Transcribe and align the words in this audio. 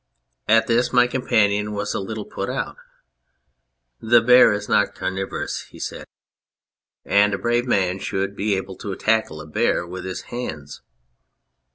At 0.47 0.65
this 0.65 0.91
my 0.91 1.05
companion 1.05 1.73
was 1.73 1.93
a 1.93 1.99
little 1.99 2.25
put 2.25 2.49
out." 2.49 2.77
The 4.11 4.19
bear 4.19 4.51
is 4.51 4.67
not 4.67 4.95
carnivorous," 4.95 5.65
he 5.69 5.77
said," 5.77 6.07
and 7.05 7.35
a 7.35 7.37
brave 7.37 7.67
man 7.67 7.99
should 7.99 8.35
be 8.35 8.55
able 8.55 8.77
to 8.77 8.95
tackle 8.95 9.39
a 9.39 9.45
bear 9.45 9.85
with 9.85 10.03
his 10.05 10.21
hands. 10.33 10.81